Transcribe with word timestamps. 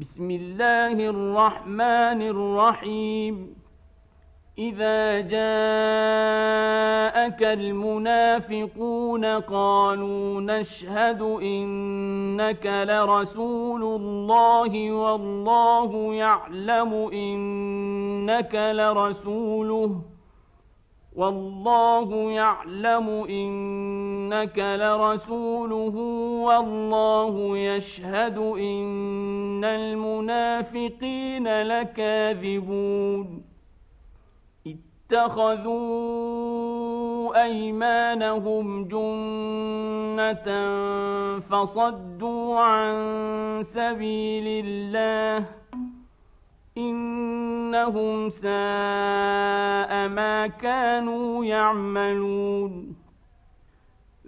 بسم 0.00 0.30
الله 0.30 0.92
الرحمن 0.92 2.22
الرحيم. 2.22 3.54
إذا 4.58 5.20
جاءك 5.20 5.40
المنافقون 7.42 9.24
قالوا 9.24 10.40
نشهد 10.40 11.22
إنك 11.22 12.66
لرسول 12.66 13.82
الله 13.82 14.92
والله 14.92 16.14
يعلم 16.14 16.94
إنك 17.12 18.54
لرسوله 18.54 20.00
والله 21.16 22.14
يعلم 22.14 23.08
إنك 23.08 23.99
لرسوله 24.58 25.96
والله 26.44 27.58
يشهد 27.58 28.38
إن 28.38 29.64
المنافقين 29.64 31.62
لكاذبون. 31.62 33.42
اتخذوا 35.12 36.50
أيمانهم 37.42 38.84
جنة 38.84 40.48
فصدوا 41.40 42.58
عن 42.58 42.94
سبيل 43.62 44.64
الله 44.66 45.46
إنهم 46.78 48.28
ساء 48.28 50.08
ما 50.08 50.46
كانوا 50.46 51.44
يعملون. 51.44 52.99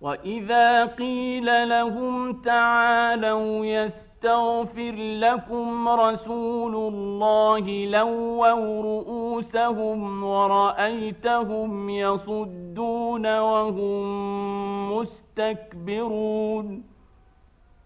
وإذا 0.00 0.84
قيل 0.84 1.68
لهم 1.68 2.42
تعالوا 2.42 3.66
يستغفر 3.66 4.94
لكم 4.96 5.88
رسول 5.88 6.74
الله 6.74 7.86
لووا 7.86 8.80
رؤوسهم 8.80 10.24
ورأيتهم 10.24 11.90
يصدون 11.90 13.38
وهم 13.38 14.92
مستكبرون 14.92 16.95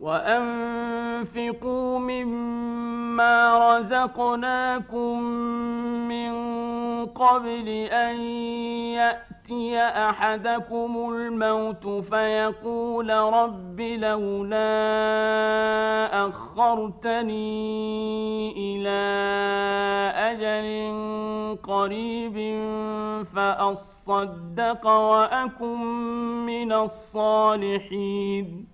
وأنفقوا 0.00 1.98
مما 1.98 3.78
رزقناكم 3.78 5.22
من 6.08 6.34
قبل 7.06 7.68
أن 7.92 8.20
يأتي 8.94 9.78
أحدكم 9.80 11.10
الموت 11.10 11.86
فيقول 11.86 13.10
رب 13.10 13.80
لولا 13.80 14.64
أخرتني 16.28 17.54
إلى 18.56 19.04
أجل 20.16 20.66
قريب 21.62 22.36
فأصدق 23.34 24.86
وأكن 24.86 25.80
من 26.46 26.72
الصالحين 26.72 28.73